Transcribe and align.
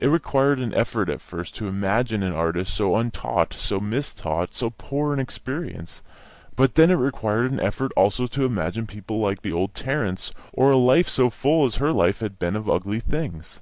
It 0.00 0.06
required 0.06 0.58
an 0.58 0.72
effort 0.72 1.10
at 1.10 1.20
first 1.20 1.54
to 1.56 1.68
imagine 1.68 2.22
an 2.22 2.32
artist 2.32 2.72
so 2.72 2.96
untaught, 2.96 3.52
so 3.52 3.78
mistaught, 3.78 4.54
so 4.54 4.70
poor 4.70 5.12
in 5.12 5.18
experience; 5.20 6.00
but 6.54 6.76
then 6.76 6.90
it 6.90 6.94
required 6.94 7.52
an 7.52 7.60
effort 7.60 7.92
also 7.94 8.26
to 8.26 8.46
imagine 8.46 8.86
people 8.86 9.18
like 9.20 9.42
the 9.42 9.52
old 9.52 9.74
Tarrants, 9.74 10.32
or 10.54 10.70
a 10.70 10.78
life 10.78 11.10
so 11.10 11.28
full 11.28 11.66
as 11.66 11.74
her 11.74 11.92
life 11.92 12.20
had 12.20 12.38
been 12.38 12.56
of 12.56 12.70
ugly 12.70 13.00
things. 13.00 13.60